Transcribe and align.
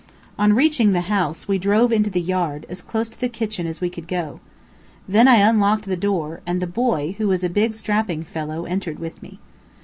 On 0.39 0.53
reaching 0.53 0.93
the 0.93 1.01
house, 1.01 1.47
we 1.47 1.59
drove 1.59 1.91
into 1.93 2.09
the 2.09 2.19
yard 2.19 2.65
as 2.67 2.81
close 2.81 3.07
to 3.09 3.21
the 3.21 3.29
kitchen 3.29 3.67
as 3.67 3.81
we 3.81 3.89
could 3.91 4.07
go. 4.07 4.39
Then 5.07 5.27
I 5.27 5.35
unlocked 5.35 5.85
the 5.85 5.95
door, 5.95 6.41
and 6.47 6.59
the 6.59 6.65
boy 6.65 7.13
who 7.19 7.27
was 7.27 7.43
a 7.43 7.49
big, 7.49 7.75
strapping 7.75 8.23
fellow 8.23 8.65
entered 8.65 8.97
with 8.97 9.21
me. 9.21 9.37